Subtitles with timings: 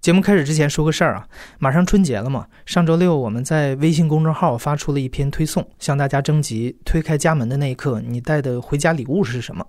[0.00, 1.28] 节目开始之前说个事儿啊，
[1.58, 2.46] 马上春节了嘛。
[2.64, 9.66] 上周六我们在微信公众号发出了一篇推送，向大家征集推开家门的那一刻，你带的回家礼物是什么？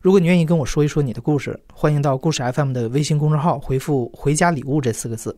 [0.00, 5.36] 如果你愿意跟我说一说你的故事，欢迎到故事 FM 的微信公众号回复“回家礼物”这四个字，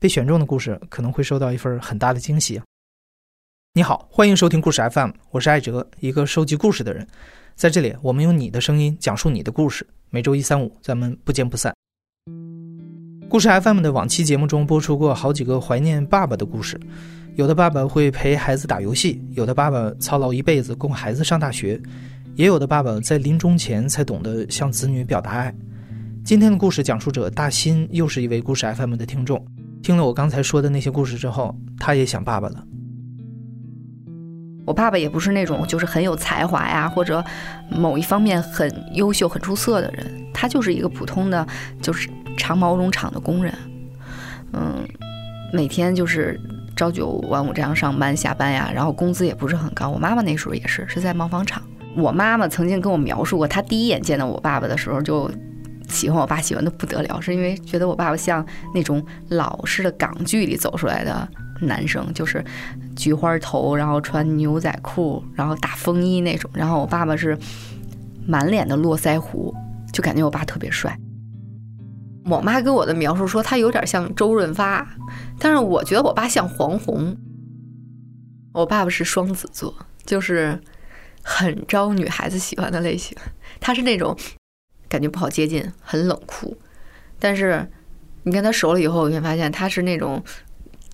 [0.00, 2.60] 被选中的故事可能会收到一份很大的惊喜。
[3.74, 7.06] 你好，欢迎收听故事 FM，我是艾哲，一个收集故事的人。
[7.54, 9.86] 在这里，我们用你的声音讲述你的故事。
[10.10, 11.75] 每周一、三、五，咱们不见不散。
[13.28, 16.80] 故事 FM 的往期节目中播出过好几个怀念爸爸的故事，
[17.34, 21.78] 有的爸爸会陪孩子打游戏，有的爸爸操劳一辈子供孩子上大学，
[22.36, 25.52] 也有的爸爸在临终前才懂得向子女表达爱。
[26.24, 29.44] 今天的故事讲述者大新又是一位故事 FM 的听众，
[29.82, 32.64] 听了我刚才说的那些故事之后，他也想爸爸了。
[34.64, 37.22] 我爸爸也不是那种就是很有才华呀，或者
[37.68, 41.44] 某一方面很优秀、很出色的人，他就是一个普通的，
[41.82, 42.08] 就是。
[42.36, 43.52] 长毛绒厂的工人，
[44.52, 44.86] 嗯，
[45.52, 46.40] 每天就是
[46.76, 49.88] 朝九晚五这样上班下班呀，然后工资也不是很高。
[49.88, 51.62] 我妈妈那时候也是是在毛纺厂。
[51.96, 55.30] 我妈妈曾经跟我描述过，她第一眼见到我爸爸的时候就
[55.88, 61.26] 喜欢我爸，喜欢的不得了，是因为觉得我爸爸像那种老式的港剧里走出来的
[61.62, 62.44] 男生，就是
[62.94, 66.50] 菊花头，然后穿牛仔裤，然后大风衣那种。
[66.52, 67.38] 然后我爸爸是
[68.26, 69.54] 满脸的络腮胡，
[69.90, 70.94] 就感觉我爸特别帅。
[72.28, 74.86] 我妈给我的描述说他有点像周润发，
[75.38, 77.16] 但是我觉得我爸像黄宏。
[78.52, 79.72] 我爸爸是双子座，
[80.04, 80.58] 就是
[81.22, 83.16] 很招女孩子喜欢的类型。
[83.60, 84.16] 他是那种
[84.88, 86.56] 感觉不好接近，很冷酷。
[87.18, 87.70] 但是
[88.24, 90.20] 你跟他熟了以后，你会发现他是那种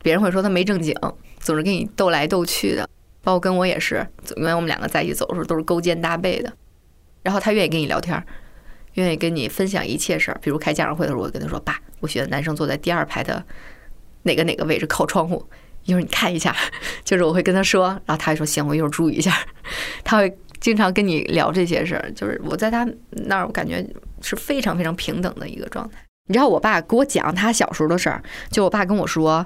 [0.03, 0.95] 别人会说他没正经，
[1.39, 2.87] 总是跟你斗来斗去的。
[3.23, 6.53] 包括跟我也是，因为我们两个在一起走的时候都是勾肩搭背的。
[7.23, 8.23] 然后他愿意跟你聊天。
[8.95, 13.43] 愿意跟你分享一切事儿，比如开家长会的时候，我跟他说：“爸，我选男生坐在第二排的
[14.25, 15.45] 哪个哪个位置，靠窗户。
[15.85, 16.55] 一会儿你看一下。
[17.03, 19.35] ”就是我会跟他说，然后他会说：“行，我一会儿注意一下。
[20.05, 22.13] ”他会经常跟你聊这些事儿。
[22.13, 23.85] 就是我在他那儿，我感觉
[24.21, 25.99] 是非常非常平等的一个状态。
[26.29, 29.45] 你知道，我爸给我讲他小时候的事儿，就我爸跟我说：“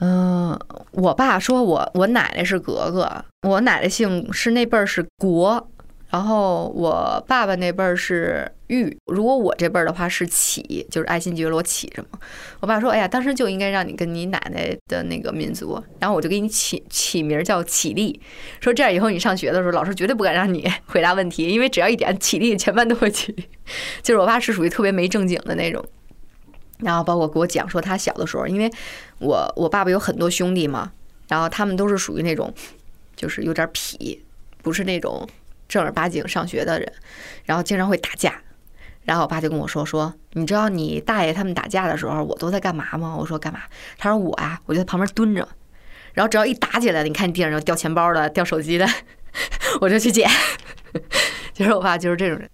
[0.00, 0.58] 嗯，
[0.92, 5.68] 我爸说我我奶奶是格格，我奶奶姓是那辈儿是国。”
[6.14, 12.18] 然后我爸爸那辈儿是玉，如果我这辈儿的话是启，就是爱新觉罗启什么。
[12.60, 18.20] 我爸说：“哎呀，当时就应该让你跟你奶奶的那个民族。”然后我就给你起起名叫启立，
[18.60, 23.44] 说这样以后你上学的时候，老师绝对不敢让你回答问题，因为只要一点启立，全班都会起立。
[24.00, 25.84] 就是我爸是属于特别没正经的那种。
[26.78, 28.70] 然后包括给我讲说他小的时候，因为
[29.18, 30.92] 我我爸爸有很多兄弟嘛，
[31.26, 32.54] 然后他们都是属于那种
[33.16, 34.16] 就是有点痞，
[34.62, 35.28] 不是那种。
[35.68, 36.92] 正儿八经上学的人，
[37.44, 38.34] 然后经常会打架，
[39.02, 43.16] 然后我爸就跟我说说，你知道你大爷他们打架的时候，我都在干嘛吗？
[43.16, 43.60] 我说干嘛？
[43.98, 45.46] 他说我啊，我就在旁边蹲着，
[46.12, 48.86] 然后只要一打起来，你看你地上有掉钱包的、掉手机的，
[49.80, 50.28] 我就去捡。
[51.52, 52.48] 其 实我爸就是这种人，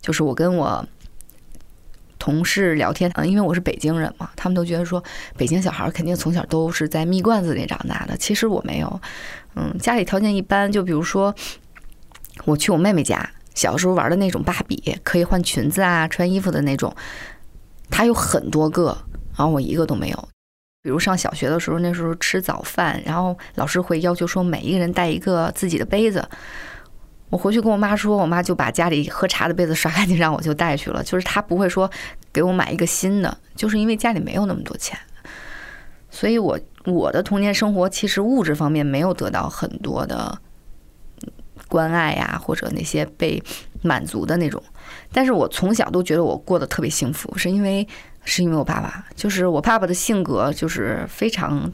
[0.00, 0.84] 就是我跟我
[2.18, 5.02] 同事聊天，嗯，因为我是北京人嘛，他们都觉得说
[5.36, 9.00] 北京小孩肯定从小都是在蜜罐子里长大的，其实我没有，
[9.54, 11.34] 嗯，家里条件一般，就比如说。
[12.44, 16.94] 我去我妹妹家，小时候玩的那种芭比，可以换裙子啊、穿衣服的那种，
[17.90, 18.96] 她有很多个，
[19.36, 20.28] 然后我一个都没有。
[20.80, 26.26] 比如上小学的时候，那时候吃早饭，然后老师会要求说每一个人带一个自己的杯子。
[27.30, 31.02] 我回去跟我妈说，我妈就把家里喝茶的杯子刷干净，让我就带去了。
[31.02, 31.90] 就是她不会说
[32.32, 34.98] 给我买一个新的，就是因为家里没有那么多钱。
[36.10, 40.40] 所以我我的童年生活其实物质方面没有得到很多的。
[41.68, 43.40] 关爱呀，或者那些被
[43.82, 44.60] 满足的那种，
[45.12, 47.86] 但是我从小都觉得我过得特别幸福，是因为
[48.24, 51.70] 是因为我爸爸，就是我爸爸的性格就是非常，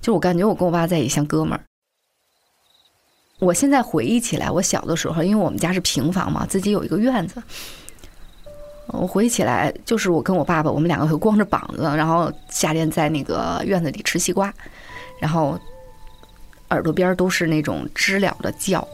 [0.00, 1.60] 就我感觉我跟我爸在一起像哥们儿。
[3.38, 7.42] 我现在回忆起来，我小的时候，因为我们家是平房嘛，自己有一个院子，
[8.86, 14.52] 我回忆起来，就是我跟我爸爸，我们两个会光着膀子，然后夏天在那个院子里吃西瓜，
[15.18, 15.58] 然后
[16.70, 18.86] 耳朵边都是那种知了的叫。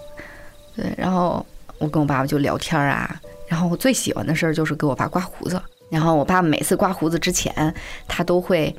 [0.78, 1.44] 对，然后
[1.78, 5.60] 我跟我爸爸就聊天啊，然后我最喜欢的事儿就是给我爸刮胡子。
[5.90, 7.74] 然后我爸每次刮胡子之前，
[8.06, 8.72] 他都会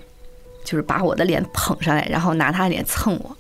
[0.64, 3.36] 就是把我的脸捧上来，然后拿他的脸蹭我。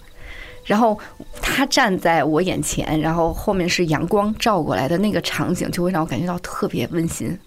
[0.65, 0.99] 然后
[1.41, 7.39] 他站在我眼前，然后后面是阳光照过来的那个场景，就会让我感觉到特别温馨。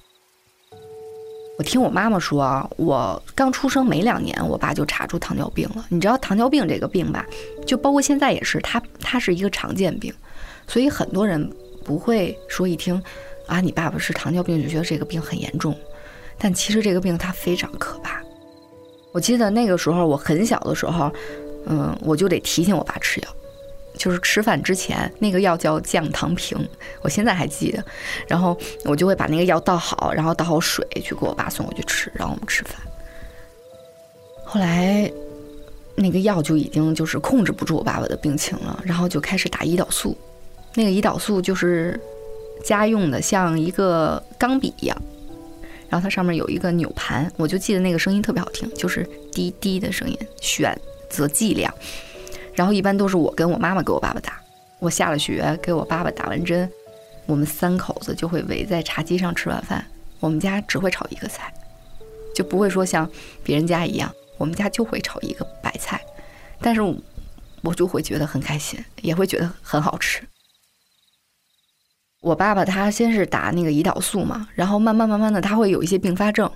[1.58, 5.84] 我听我妈妈说，我刚出生没两年，我爸就查出糖尿病了。
[5.90, 7.26] 你知道糖尿病这个病吧？
[7.66, 10.12] 就包括现在也是，它它是一个常见病。
[10.72, 11.52] 所以很多人
[11.84, 12.98] 不会说一听，
[13.46, 15.78] 啊，你爸爸是糖尿病就觉得这个病很严重，
[16.38, 18.22] 但其实这个病它非常可怕。
[19.12, 21.12] 我记得那个时候我很小的时候，
[21.66, 23.28] 嗯，我就得提醒我爸吃药，
[23.98, 26.56] 就是吃饭之前那个药叫降糖平，
[27.02, 27.84] 我现在还记得。
[28.26, 32.76] 然后我就会把那个药倒好，然后倒好水去给我爸送过去吃，然后我们吃饭。
[34.42, 35.12] 后来
[35.94, 40.16] 那个药就已经就是控制不住我爸爸的病情了，然后就开始打胰岛素。
[40.74, 41.98] 那个胰岛素就是
[42.64, 45.02] 家用的，像一个钢笔一样。
[45.88, 50.74] 然后它上面有一个扭盘，我就记得那个声音特别好听，就是滴滴的声音，选
[51.10, 51.72] 择剂量。
[52.54, 54.40] 然后一般都是我跟我妈妈给我爸爸打，
[54.78, 56.70] 我下了学给我爸爸打完针，
[57.26, 59.84] 我们三口子就会围在茶几上吃晚饭。
[60.20, 61.52] 我们家只会炒一个菜，
[62.34, 63.06] 就不会说像
[63.44, 66.00] 别人家一样，我们家就会炒一个白菜，
[66.60, 66.80] 但是
[67.60, 70.22] 我就会觉得很开心，也会觉得很好吃。
[72.22, 76.50] 我爸爸他先是打那个胰岛素嘛，然后慢慢慢慢的他会有一些并发症。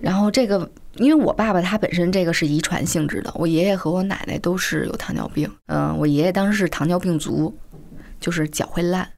[0.00, 5.48] 然后这个，因为我爸爸他本身这个是遗传性质的，我爷爷和我奶奶都是有糖尿病。
[5.66, 7.56] 嗯，我爷爷当时是糖尿病足，
[8.18, 9.08] 就是脚会烂。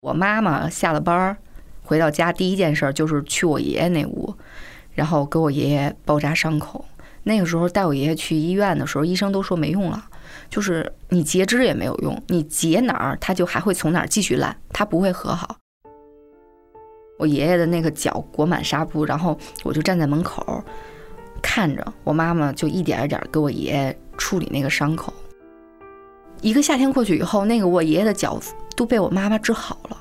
[0.00, 1.36] 我妈妈下了班儿
[1.82, 4.32] 回到家，第一件事就是去我爷爷那屋，
[4.94, 6.84] 然后给我爷爷包扎伤口。
[7.24, 10.04] 那个时候带我爷爷去医院的时候，医生都说没用了。
[10.48, 15.56] 就是你截肢也没有用，你截哪儿，它就还会从哪儿继续烂，它不会和好。
[17.18, 20.62] 我爷爷的那个脚裹满纱布，然后我就站在门口，
[21.40, 25.12] 看着我妈妈就一点一点给我爷爷处理那个伤口。
[26.40, 28.40] 一个夏天过去以后，那个我爷爷的脚
[28.76, 29.96] 都被我妈妈治好了。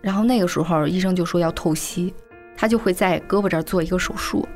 [0.00, 2.12] 然后那个时候医生就说要透析，
[2.56, 4.46] 他就会在胳膊这儿做一个手术，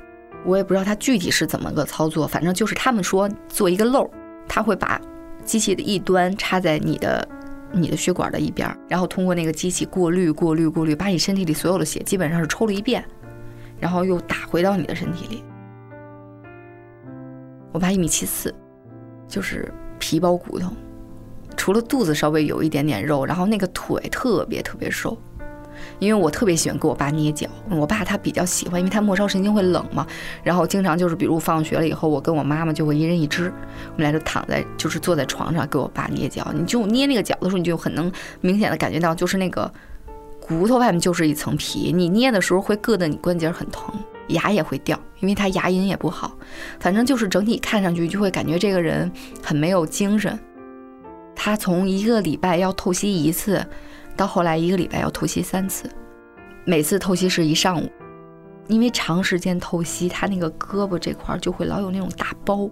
[0.47, 4.09] 我也不知道他具体是怎么个操作，反正就是他们说做一个漏。
[4.49, 5.01] 他会把
[5.45, 7.29] 机器的一端插在你的
[7.73, 13.05] 你的血管的一边，然后通过那个机器过滤、过滤、过滤，把你身体里所有的血基本上是抽了一遍，
[13.81, 15.43] 然后又打回到你的身体里。
[17.73, 18.55] 我爸一米七四，
[19.27, 19.69] 就是
[19.99, 20.71] 皮包骨头，
[21.57, 25.19] 除了肚子稍微有一点点肉，然后那个腿特别特别瘦。
[25.99, 30.07] 因为我特别喜欢给我爸捏脚，我爸他比较喜欢，因为他末梢神经会冷嘛。
[30.43, 36.47] 然后经常就是，比如放学了以后，我跟我妈妈就会一人一只，我们俩就躺在，就是坐在床上给我爸捏脚。
[36.55, 38.11] 你就捏那个脚的时候，你就很能
[38.41, 39.73] 明显的感觉到，就是那个
[40.41, 43.95] 骨头外面就是一层皮，你捏的时候会硌得你关节很疼，
[44.29, 46.37] 牙也会掉，因为他牙龈也不好。
[46.79, 49.11] 反正就是整体看上去就会感觉这个人
[49.43, 50.39] 很没有精神。
[51.35, 53.67] 他从一个礼拜要透析一次。
[54.17, 55.91] 到后来一个礼拜要透析三次，
[56.65, 57.91] 每次透析是一上午，
[58.69, 62.69] 因为长时间透析，他那个胳膊这块就会老有那种大包。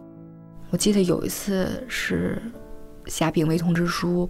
[0.71, 2.41] 我记得有一次是
[3.07, 4.29] 下病危通知书，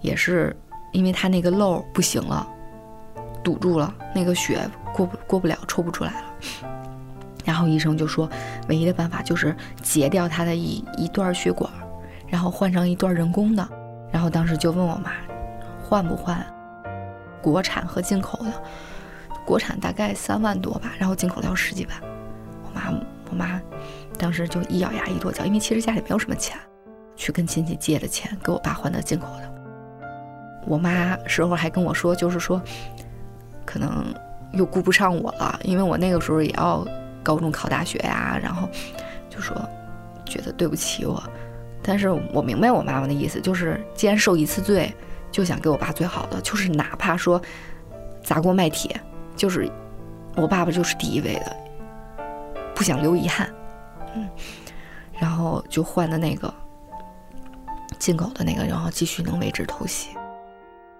[0.00, 0.54] 也是
[0.92, 2.46] 因为他那个漏不行了，
[3.42, 4.60] 堵住了，那个血
[4.94, 6.26] 过不过不了，抽不出来了。
[7.44, 8.28] 然后医生就说，
[8.68, 11.68] 唯一的办法就是截掉他的一一段血管，
[12.28, 13.68] 然后换上一段人工的。
[14.12, 15.10] 然后当时就问我妈。
[15.92, 16.42] 换不换？
[17.42, 18.50] 国产和进口的，
[19.44, 21.94] 国产大概三万多吧，然后进口的要十几万。
[22.64, 22.98] 我妈，
[23.30, 23.60] 我妈
[24.18, 26.58] 当时就一咬牙一跺脚，因为其实家里没有什么钱，
[27.14, 29.52] 去跟亲戚借的钱给我爸换的进口的。
[30.66, 32.58] 我妈时候还跟我说，就是说，
[33.66, 34.02] 可能
[34.52, 36.82] 又顾不上我了，因为我那个时候也要
[37.22, 38.66] 高中考大学呀，然后
[39.28, 39.54] 就说
[40.24, 41.22] 觉得对不起我。
[41.82, 44.90] 但是我明白我妈妈的意思，就是既然受一次罪。
[45.32, 47.40] 就想给我爸最好的，就是哪怕说
[48.22, 49.00] 砸锅卖铁，
[49.34, 49.68] 就是
[50.36, 51.56] 我爸爸就是第一位的，
[52.74, 53.50] 不想留遗憾，
[54.14, 54.28] 嗯，
[55.18, 56.52] 然后就换的那个
[57.98, 60.10] 进口的那个，然后继续能维持偷袭。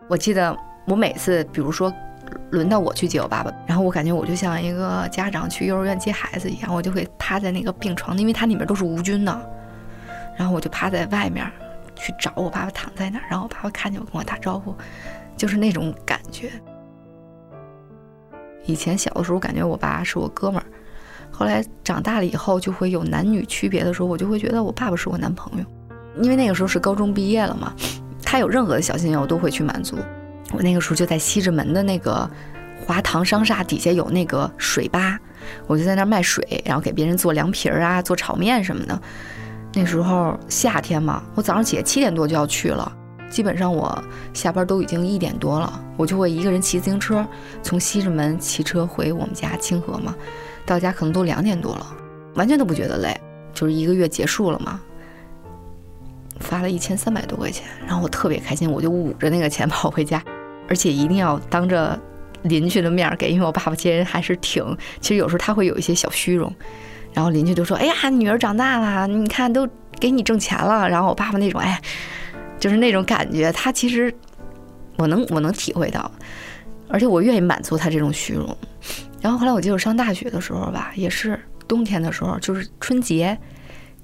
[0.08, 1.92] 我记得我每次，比如说
[2.50, 9.50] 轮到我去接我爸爸，然后我感觉我就像一个家长去幼儿园接孩子一样，我就会趴在那个病床，因为它里面都是无菌的，
[10.36, 11.46] 然后我就趴在外面。
[12.02, 14.74] 去找我爸爸躺在那儿，然后我爸爸看见我跟我打招呼，
[15.36, 16.50] 就是那种感觉。
[18.66, 20.66] 以前小的时候感觉我爸是我哥们儿，
[21.30, 25.64] 后来长大了以后就会有男女区别的时候，我就会觉得我爸爸是我男朋友，
[26.20, 27.72] 因为那个时候是高中毕业了嘛，
[28.24, 29.96] 他有任何的小心愿我都会去满足。
[30.52, 32.28] 我那个时候就在西直门的那个
[32.84, 35.18] 华堂商厦底下有那个水吧，
[35.68, 39.00] 我就在那儿卖水，然后给别人做凉皮儿啊，做炒面什么的。
[39.74, 42.92] 那时候夏天嘛，我早上起来七点多就要去了，
[43.30, 44.02] 基本上我
[44.34, 47.26] 下班都已经一点多了，我就会一个人骑自行车
[47.62, 50.14] 从西直门骑车回我们家清河嘛，
[50.66, 51.86] 到家可能都两点多了，
[52.34, 53.18] 完全都不觉得累，
[53.54, 54.78] 就是一个月结束了嘛，
[56.38, 60.22] 发了一千三百多块钱，然后我特别开心，我就捂着那个钱 跑回家，
[60.68, 61.98] 而且一定要当着
[62.42, 66.54] 邻居的面给，因为我爸爸这人还是挺，其实有时候他会有一些小虚荣，
[67.12, 69.68] 然后邻居就说：“哎呀，女儿长大了，你看都
[70.00, 71.80] 给你挣钱了。”然后我爸爸那种哎，
[72.58, 74.14] 就是那种感觉，他其实
[74.96, 76.10] 我能我能体会到，
[76.88, 78.56] 而且我愿意满足他这种虚荣。
[79.20, 81.38] 然后后来我记得上大学的时候吧，也是
[81.68, 83.38] 冬天的时候，就是春节，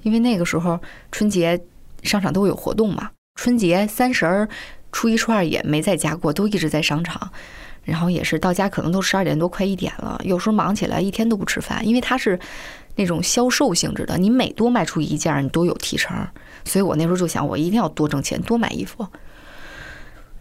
[0.03, 0.79] 因为那个时候
[1.11, 1.59] 春节
[2.03, 4.47] 商场都会有活动嘛，春节三十儿、
[4.91, 7.31] 初一、初二也没在家过，都一直在商场。
[7.85, 12.37] 然后也是到家可能都十二点多快一点了，有时候忙起来一天都不吃饭，因为他是
[12.99, 16.27] 那种销售性质的，你每多卖出一件，你都有提成。
[16.65, 19.07] 所以我那时候就想，我一定要多挣钱，多买衣服。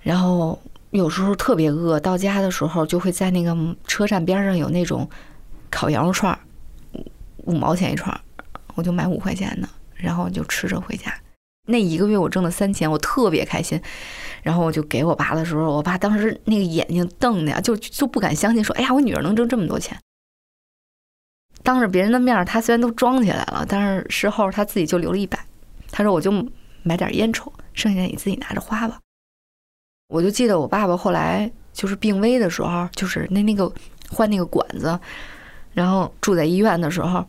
[0.03, 0.61] 然后
[0.91, 5.09] 有时候特别饿，到家的时候就会在那个车站边上有那种
[5.71, 6.37] 烤羊肉串，
[7.45, 8.21] 五五毛钱一串，
[8.75, 11.15] 我就买五块钱的，然后就吃着回家。
[11.67, 13.81] 那一个月我挣了三千，我特别开心。
[14.43, 19.97] 然后我就给我爸的时候，我爸当时那个眼睛瞪的呀，就就不敢相信，说：“哎呀，我女儿能挣这么多钱。”
[21.63, 25.39] 当着别人的面，他虽然都装起来了，但是事后他自己就留了一百。
[25.91, 26.33] 他说：“我就
[26.83, 28.99] 买点烟抽，剩下你自己拿着花吧。”
[30.09, 33.71] 我就记得我爸爸后来就是病危的时候，就是那那个
[34.11, 34.99] 换那个管子，
[35.73, 37.25] 然后住在医院的时候，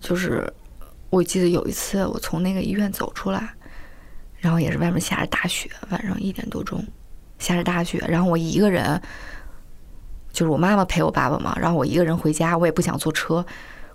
[0.00, 0.52] 就是
[1.10, 3.48] 我记得有一次我从那个医院走出来。
[4.36, 6.84] 然后也是外面下着大雪，晚上一点多钟，
[7.38, 8.04] 下着大雪。
[8.06, 9.00] 然后我一个人，
[10.34, 11.56] 就是我妈妈陪我爸爸嘛。
[11.58, 13.44] 然后我一个人回家，我也不想坐车，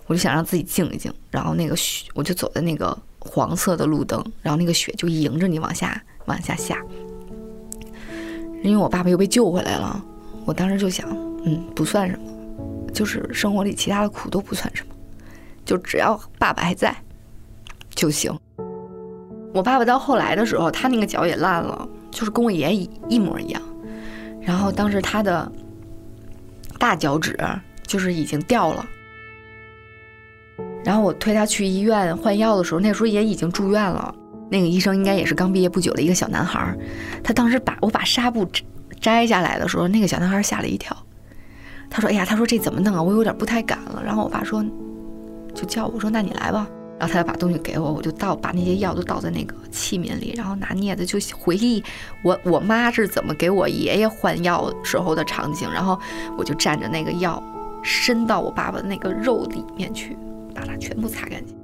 [0.06, 1.12] 我就想让自己静一静。
[1.30, 6.82] 然后那个雪，我就走在那个黄色的路灯，然后那个雪就迎着你往下往下下。
[8.64, 10.02] 因为我爸爸又被救回来了，
[10.44, 11.08] 我当时就想，
[11.44, 14.94] 嗯，不算什么，就是生活里其他的苦都不算什么，
[15.64, 16.96] 就只要爸爸还在
[17.90, 18.34] 就行。
[19.52, 23.60] 我爸爸到后来的时候，他那个脚也烂了，就是跟我爷爷一模一样。
[24.40, 25.50] 然后当时他的
[26.80, 27.38] 大脚趾
[27.86, 28.84] 就是已经掉了。
[30.82, 34.12] 然后我推他去医院换药的时候，那时候也已经住院了。
[34.50, 36.74] 那个医生应该也是刚毕业不久的一个小男孩。
[37.22, 38.50] 他当时把我把纱布
[38.98, 40.96] 摘下来的时候，那个小男孩吓了一跳。
[41.90, 43.02] 他说：“哎呀，他说这怎么弄啊？
[43.02, 44.64] 我有点不太敢了。”然后我爸说
[45.54, 46.66] ：“就叫我说，那你来吧。”
[47.00, 51.82] 然后他就把东西给我，我就倒把那些药都倒在那个器皿里，然后拿镊子就回忆
[52.22, 55.98] 我我妈是怎么给我爷爷换药时候的场景，然后
[56.36, 57.42] 我就蘸着那个药
[57.82, 60.14] 伸到我爸爸的那个肉里面去，
[60.54, 61.56] 把它全部擦干净，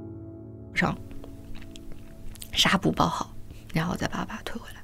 [0.75, 0.97] 上
[2.53, 3.31] 纱布包好，
[3.75, 4.81] 然后再把爸推回来。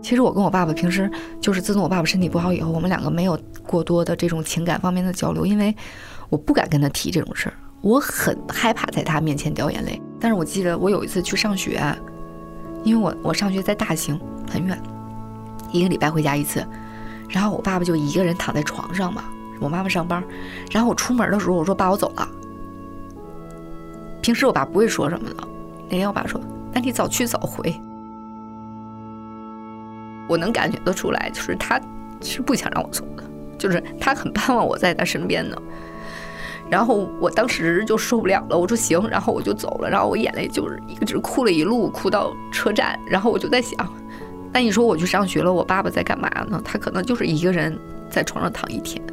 [0.00, 5.74] 其实我跟我爸爸平时就是自从我爸爸身体不好以后，我们两个没有过多的这种情感方面的交流，因为。
[6.32, 10.00] 我不敢跟他提这种事儿，我很害怕在他面前掉眼泪。
[10.18, 11.78] 但是我记得我有一次去上学，
[12.84, 14.18] 因为我我上学在大兴
[14.50, 14.82] 很远，
[15.72, 16.66] 一个礼拜回家一次，
[17.28, 19.24] 然后我爸爸就一个人躺在床上嘛，
[19.60, 20.24] 我妈妈上班，
[20.70, 22.26] 然后我出门的时候我说爸我走了。
[24.22, 25.46] 平时我爸不会说什么的，
[25.90, 26.40] 那天我爸说
[26.72, 27.78] 那你早去早回。
[30.28, 31.78] 我能感觉得出来，就是他
[32.22, 33.24] 是不想让我走的，
[33.58, 35.60] 就是他很盼望我在他身边的。
[36.72, 43.86] 然后我当时就受不了了，我说行，然后我就走了，然后我眼泪就是一直哭了一路，哭到车站，然后我就在想，
[44.50, 46.58] 那你说我去上学了，我爸爸在干嘛呢？
[46.64, 49.04] 他可能就是一个人在床上躺一天，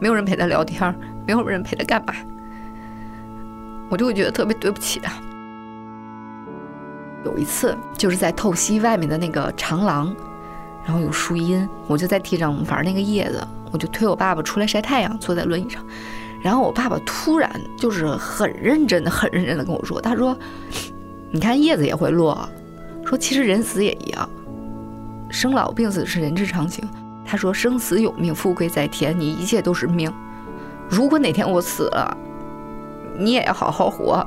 [0.00, 0.92] 没有人陪他聊天，
[1.24, 2.12] 没有人陪他干嘛，
[3.88, 5.12] 我就会觉得特别对不起他。
[7.24, 10.12] 有一次就是在透析外面的那个长廊，
[10.84, 13.40] 然后有树荫，我就在地上玩那个叶子，
[13.70, 15.80] 我就推我爸爸出来晒太阳，坐在轮椅上。
[16.40, 20.38] 然后我爸爸突然就是很认真的、很认真的跟我说：“他说，
[21.32, 22.48] 你看叶子也会落，
[23.04, 24.30] 说其实人死也一样，
[25.28, 26.88] 生老病死是人之常情。
[27.26, 30.12] 他说生死有命，富贵在天，你一切都是命。
[30.88, 32.16] 如果哪天我死了，
[33.18, 34.24] 你也要好好活。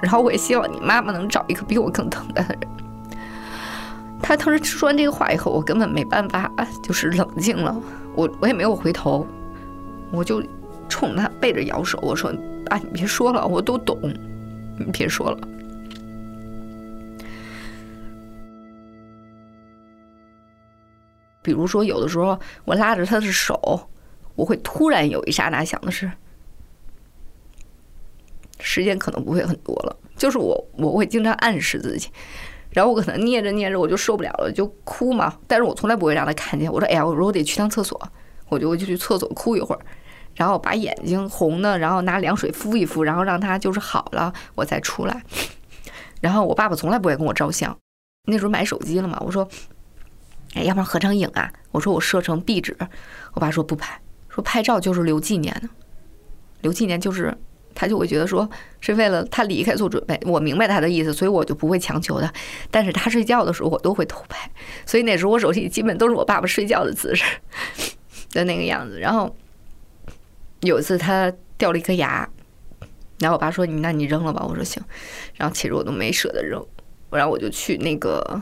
[0.00, 2.68] 然后我也希望你妈妈能找一个比我更疼爱的人。
[4.22, 6.50] ”他当时说完这个话以后，我根本没办法，
[6.82, 7.76] 就是冷静了。
[8.14, 9.26] 我我也没有回头，
[10.12, 10.40] 我就。
[10.88, 12.30] 冲他背着摇手，我说
[12.70, 13.98] ：“啊，你别说了，我都懂，
[14.78, 15.38] 你别说了。”
[21.40, 23.88] 比如说，有的时候我拉着他的手，
[24.34, 26.10] 我会突然有一刹那想的是，
[28.60, 29.96] 时间可能不会很多了。
[30.16, 32.10] 就是我，我会经常暗示自己，
[32.70, 35.38] 然后我可能捏着捏着我就受不了了，就哭嘛。
[35.46, 36.70] 但是我从来不会让他看见。
[36.70, 37.98] 我说：“哎呀，我说我得去趟厕所，
[38.48, 39.80] 我就我就去厕所哭一会儿。”
[40.38, 45.22] 然后把眼睛红的，然后拿凉水敷一敷，然后让他就是好了，我再出来。
[46.20, 47.76] 然后我爸爸从来不会跟我照相，
[48.26, 49.48] 那时候买手机了嘛，我说
[50.54, 51.52] 哎，要不然合张影啊？
[51.72, 52.76] 我说我设成壁纸，
[53.34, 55.68] 我爸说不拍，说拍照就是留纪念的，
[56.62, 57.36] 留纪念就是
[57.74, 58.48] 他就会觉得说
[58.80, 60.18] 是为了他离开做准备。
[60.24, 62.32] 我明白他的意思，所以我就不会强求他。
[62.70, 64.50] 但是他睡觉的时候我都会偷拍，
[64.86, 67.24] 所以那时候我手机基本都是我爸爸睡觉的姿势
[68.30, 68.98] 的那个样子。
[68.98, 69.34] 然后
[70.60, 72.28] 有一次他掉了一颗牙，
[73.18, 74.82] 然后我爸说你那你扔了吧，我说行。
[75.34, 76.64] 然后其实我都没舍得扔，
[77.10, 78.40] 然后我就去那个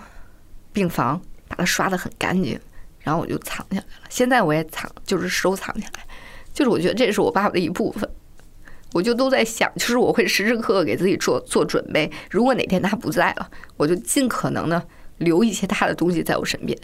[0.73, 1.21] 病房。
[1.49, 2.59] 把它刷的很干净，
[2.99, 3.87] 然后我就藏起来了。
[4.09, 6.05] 现在我也藏，就是收藏起来，
[6.53, 8.11] 就是我觉得这是我爸爸的一部分。
[8.93, 12.11] 我就都在想，就是我会时时刻刻给自己做做准备。
[12.29, 16.77] 如果哪天他不在了，我就尽可能的留一些他的东西在我身边。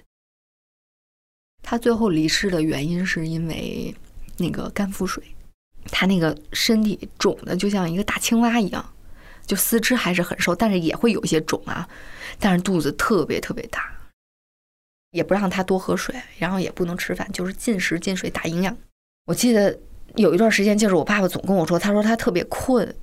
[1.60, 3.92] 他最后离世的原因是因为
[4.42, 5.22] 那个肝腹水，
[5.86, 8.84] 他那个身体肿的就像一个大青蛙一样，
[9.46, 11.88] 就四肢还是很瘦，但是也会有一些肿啊，
[12.38, 13.90] 但是肚子特别特别大。
[15.12, 18.74] 也不让他多喝水，然后也不能吃饭，就是进食进水打营养。
[19.26, 19.78] 我记得
[20.16, 22.96] 有一段时间，就是我爸爸总跟我说，他说他特别困，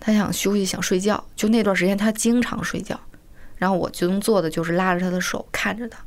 [0.00, 1.22] 他想休息想睡觉。
[1.36, 2.98] 就那段时间，他经常睡觉，
[3.56, 6.02] 然后我就能做的就是拉着他的手看着他。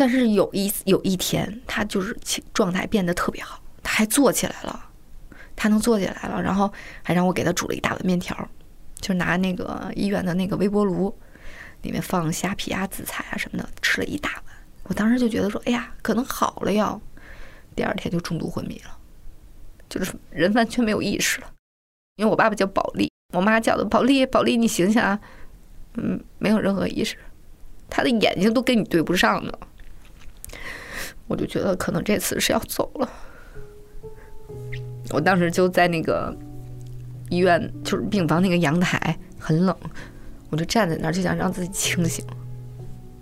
[0.00, 2.18] 但是有一有一天，他就是
[2.54, 4.88] 状态变得特别好，他还坐起来了，
[5.54, 8.34] 他能坐起来了，然后还让我给他煮了一大碗面条，
[8.98, 11.14] 就拿那个医院的那个微波炉。
[11.82, 14.44] 里面放虾皮啊、紫菜啊什么的，吃了一大碗。
[14.84, 16.98] 我当时就觉得说：“哎呀，可能好了要。”
[17.76, 18.96] 第二天就重度昏迷了，
[19.86, 21.52] 就是人完全没有意识了。
[22.16, 25.20] 因为我爸爸叫保利，我妈叫的保利，保利，你醒醒啊！
[25.94, 27.18] 嗯，没有任何意识，
[27.90, 29.52] 他的眼睛都跟你对不上呢。
[31.30, 33.08] 我就觉得可能这次是要走了。
[35.12, 36.36] 我当时就在那个
[37.28, 39.74] 医院，就是病房那个阳台，很冷。
[40.50, 42.24] 我就站在那儿，就想让自己清醒，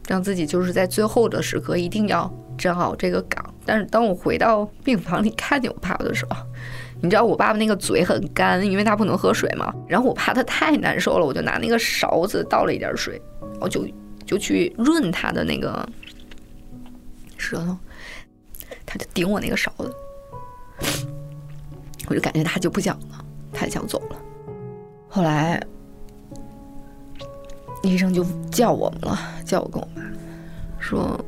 [0.09, 3.45] 让自己就是在最后的时刻一定要站好这个岗。
[3.67, 6.37] 但是当我回到病房里看见我爸爸的时候，
[7.03, 9.71] 你知道我爸爸那个嘴很干，因为他不能喝水嘛。
[9.87, 13.21] 然后我怕他太难受了，我就拿那个勺子倒了一点水，
[13.61, 13.87] 我就
[14.25, 15.87] 就去润他的那个
[17.37, 17.77] 舌头，
[18.89, 19.95] 他就顶我那个勺子，
[22.09, 24.17] 我就感觉他就不讲了，他想走了。
[25.09, 25.63] 后来。
[27.85, 30.03] 医生就叫我们了，叫我跟我妈
[30.81, 31.19] 说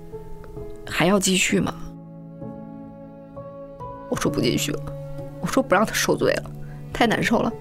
[0.85, 1.73] 还要继续吗？
[4.11, 4.83] 我说不继续了，
[5.41, 6.51] 我说不让他受罪了，
[6.93, 7.53] 太难受了。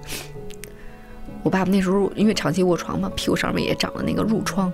[1.44, 4.74] 我爸爸那时候因为长期卧床嘛，屁股上面也长了那个褥疮。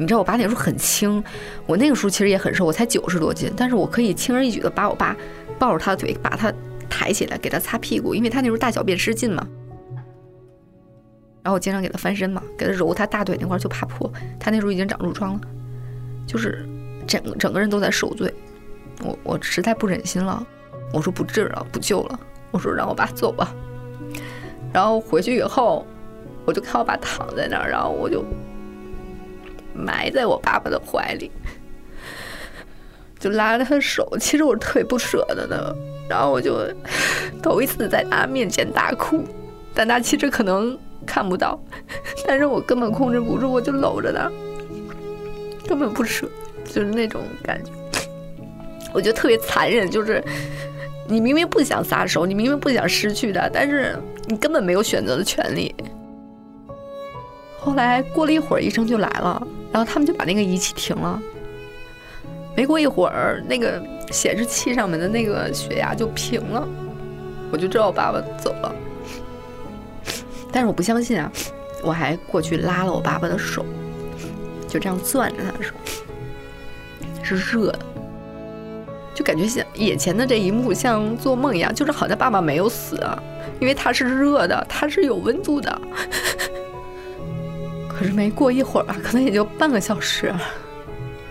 [0.00, 1.22] 你知道我爸那时候很轻，
[1.66, 5.14] 我那个时候其实也很瘦，我才九十多斤，但是我可以轻而易举的把我爸
[5.58, 6.50] 抱着他的腿，把他
[6.88, 9.46] 抬起来给他擦屁股，因为他那时候大小便失禁嘛。
[11.42, 15.40] 然后我经常给他翻身嘛，给他揉他大腿那块儿就怕破，他那时候已经长褥疮了，
[16.26, 16.66] 就是
[17.06, 18.32] 整整个人都在受罪。
[19.04, 20.42] 我我实在不忍心了，
[20.94, 22.18] 我说不治了，不救了，
[22.50, 23.54] 我说让我爸走吧。
[24.72, 25.86] 然后回去以后，
[26.46, 28.24] 我就看我爸躺在那儿，然后我就
[29.74, 31.30] 埋在我爸爸的怀里，
[33.18, 35.76] 就拉着他的手，其实我是特别不舍得的。
[36.08, 36.58] 然后我就
[37.42, 39.24] 头一次在他面前大哭，
[39.74, 40.78] 但他其实可能。
[41.06, 41.58] 看不到，
[42.26, 44.30] 但是我根本控制不住，我就搂着他，
[45.66, 46.28] 根本不舍，
[46.66, 47.72] 就是那种感觉，
[48.92, 49.90] 我觉得特别残忍。
[49.90, 50.22] 就是
[51.08, 55.74] 你明明不想撒手，你明明不想失去他，但是你根本没有选择的权利。
[57.58, 61.20] 后来过了一会儿，医生就来了，然后他们就把那个仪器停了。
[62.56, 66.68] 没过一会儿，那个显示器上面的那个血压就平了，
[67.52, 68.74] 我就知道我爸爸走了。
[70.52, 71.30] 但是我不相信啊！
[71.82, 73.64] 我还过去拉了我爸爸的手，
[74.68, 75.72] 就这样攥着他的手，
[77.22, 77.78] 是热的，
[79.14, 83.16] 就感觉像眼前的这一幕像做梦一样，就是好像爸爸没有死啊，
[83.60, 85.80] 因为他是热的，他是有温度的。
[88.00, 90.34] 可是没过一会儿吧，可能也就半个小时，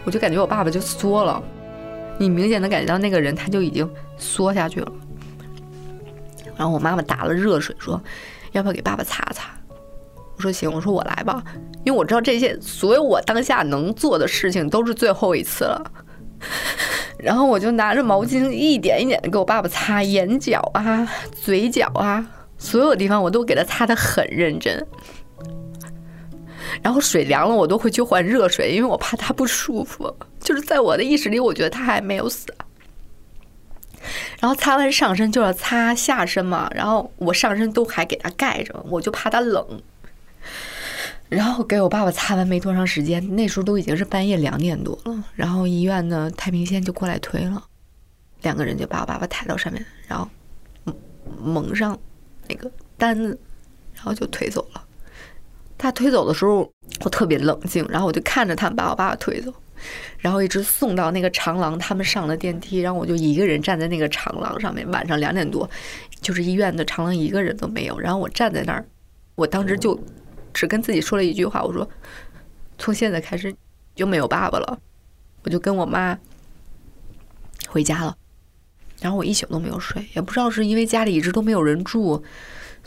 [0.04, 1.42] 我就感觉我爸爸就缩了，
[2.20, 4.92] 你明显的感觉到那个人他就已经缩下去了。
[6.56, 8.00] 然后我妈妈打了热水说。
[8.52, 9.52] 要不要给爸爸擦擦？
[10.36, 11.44] 我说行，我说我来吧，
[11.84, 15.92] 因为我知道这些所有我当下能做的事情都是最后一次了。
[17.20, 22.26] 然后我就拿着毛巾一点一点的给我爸爸擦眼角啊、嘴角啊，
[22.58, 24.84] 所有地方我都给他擦的很认真。
[26.82, 30.14] 然后水凉了，我都会去换热水，因为我怕他不舒服。
[30.40, 32.48] 就是在我的意识里，我觉得他还没有死。
[34.40, 39.82] 然后擦完上身就要擦下身嘛，然后我上身都还给他盖着，我就怕他冷。
[41.28, 45.24] 然后给我爸爸擦完没多长时间，那时候都已经是半夜两点多了。
[45.36, 47.62] 然后医院的太平间就过来推了，
[48.42, 50.28] 两个人就把我爸爸抬到上面，然后
[51.40, 51.96] 蒙上
[52.48, 53.38] 那个单子，
[53.94, 54.84] 然后就推走了。
[55.80, 56.72] 他推走的时候，
[57.04, 59.52] 我特别冷静，然后我就看着他们把我爸爸推走，
[60.20, 64.88] 然后一直送到那个长廊，他们上了电梯，然后我就一个人站在那个长廊上面。
[64.92, 65.68] 晚上两点多，
[66.22, 68.86] 就是医院的长廊一个人都没有，然后我站在那儿，
[69.34, 70.00] 我当时就。
[70.52, 71.88] 只跟自己说了一句话，我说
[72.80, 73.56] ：“从现在开始
[73.96, 74.80] 就没有爸爸了。”
[75.46, 76.18] 我就跟我妈
[77.68, 78.18] 回家了。
[79.00, 82.22] 然后我一宿都没有睡，也不知道是因为家里一直都没有人住，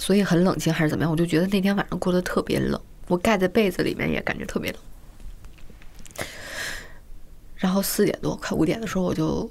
[0.02, 1.10] 所以很冷清还是怎么样。
[1.12, 6.26] 我就觉得那天晚上过得特别冷，我盖在被子里面也感觉特别冷。
[7.54, 9.48] 然后四点多快五点的时候，我就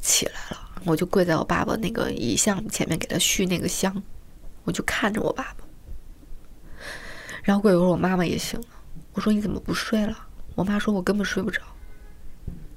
[0.00, 4.02] 起来了，我就跪在我爸爸那个遗像前面给他续那个香，
[4.64, 5.64] 我就看着我爸爸。
[7.44, 8.66] 然后过一会儿，我妈妈也醒了。
[9.12, 10.26] 我说：“你怎么不睡了？”
[10.56, 11.62] 我妈说：“我根本睡不着。”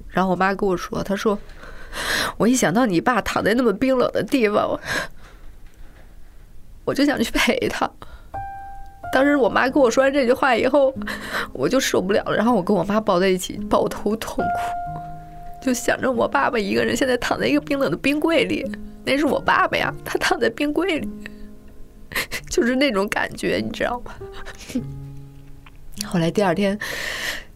[0.08, 1.36] 然后我妈跟我说：“她说，
[2.36, 4.80] 我一想到你爸躺在那么冰冷的地方，我
[6.88, 7.88] 我就想去陪他。”
[9.12, 10.94] 当时我妈跟我说完这句话以后，
[11.52, 12.36] 我就受不了了。
[12.36, 18.64] 然后我跟我妈抱在一起，抱头痛哭，就想着我爸爸一个人现在躺在一个冰冷的冰柜里，
[19.04, 21.08] 那是我爸爸呀，他躺在冰柜里。
[22.50, 24.12] 就是那种感觉，你知道吗？
[26.06, 26.78] 后来第二天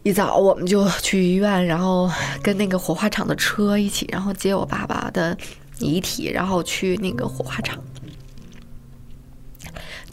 [0.03, 2.09] 一早，我们就去医院，然后
[2.41, 5.37] 跟那个火化场的车一起，然后接我爸爸的
[5.79, 7.77] 遗体，然后去那个火化场。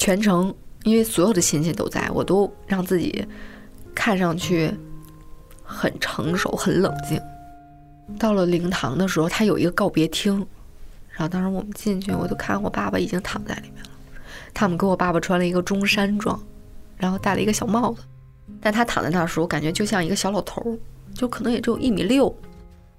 [0.01, 0.53] 全程，
[0.85, 3.23] 因为所有的亲戚都在，我都让自己
[3.95, 4.73] 看上去
[5.63, 7.21] 很成熟、很冷静。
[8.19, 10.35] 到了灵堂的时候，他有一个告别厅，
[11.11, 13.91] 然后当时我们进去，我就看我爸爸已经躺在里面了。
[14.55, 16.43] 他们给我爸爸穿了一个中山装，
[16.97, 18.01] 然后戴了一个小帽子，
[18.59, 20.79] 但他躺在那儿的时候，感觉就像一个小老头，
[21.15, 22.35] 就可能也只有一米六。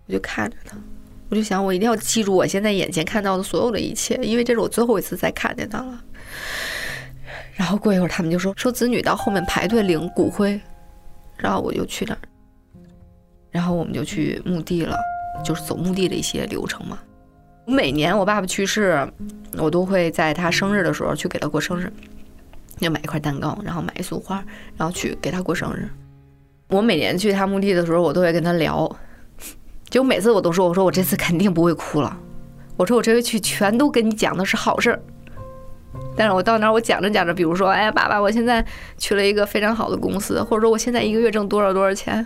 [0.06, 0.78] 我就看着他，
[1.30, 6.04] 我就想，我一定要记住我现在眼前看到的所有的一切，因为这是我最后一次再看见他了。
[7.62, 10.60] 然后过一会儿，他们就说说子女到后面排队领骨灰，
[11.38, 12.18] 然后我就去那儿，
[13.52, 14.98] 然后我们就去墓地了，
[15.46, 16.98] 就是走墓地的一些流程嘛。
[17.68, 19.08] 每年我爸爸去世，
[19.60, 21.94] 我都会在他生日的时候去给他过生日，
[22.80, 24.44] 就买一块蛋糕，然后买一束花，
[24.76, 25.88] 然后去给他过生日。
[26.68, 28.92] 我每年去他墓地的时候，我都会跟他聊，
[29.88, 32.18] 就每次我都说：“我说我这次肯定不会哭了，
[32.76, 35.00] 我说我这回去全都跟你讲的是好事儿。”
[36.16, 38.66] 但是我到那儿我讲着讲着，比如说：“哎呀，爸爸，我现在
[38.98, 42.26] 去了一个非常好的公司，或者说我现在一个月挣多少多少钱。”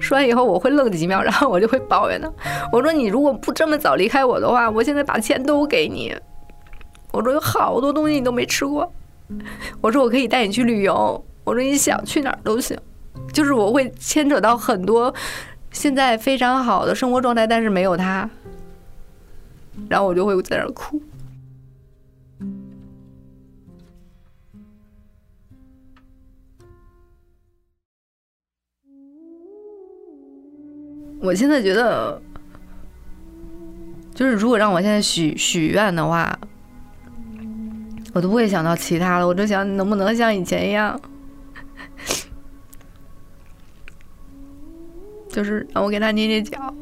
[0.00, 2.30] 说完以后，我会愣几秒，然后我就会抱怨他。
[2.72, 6.16] 我说：“你如果不这么早离开我的话，我现在把钱都给你。”
[7.12, 8.92] 我说：“有好多东西你都没吃过。”
[9.82, 12.78] 我说：“我可以带你去旅游。”我说：“你想去哪儿都行。”
[13.32, 15.12] 就是我会牵扯到很多
[15.72, 18.28] 现在非常好的生活状态，但是没有他，
[19.88, 21.00] 然后我就会在那儿哭。
[31.20, 32.22] 我现在觉得，
[34.14, 36.38] 就是如果让我现在许许愿的话，
[38.14, 40.98] 我都不会想到其他的，我就想能不能像以前一样，
[45.28, 46.74] 就是让我给他捏捏脚，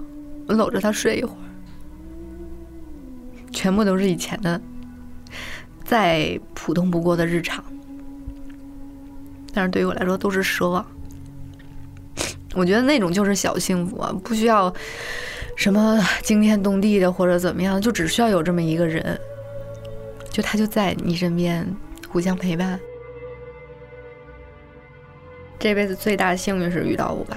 [0.46, 1.36] 我搂着他睡一会儿，
[3.50, 4.60] 全部都是以前的，
[5.82, 7.64] 再普通不过的日常，
[9.52, 10.86] 但是对于我来说都是奢望。
[12.56, 14.72] 我觉得那种就是小幸福啊，不需要
[15.54, 19.20] 什么惊天动地的或者怎么样，就只需要有这么一个人，
[20.30, 21.66] 就他就在你身边，
[22.08, 22.80] 互相陪伴。
[25.58, 27.36] 这辈子最大的幸运是遇到我爸